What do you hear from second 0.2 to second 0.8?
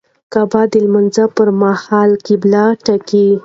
کعبه د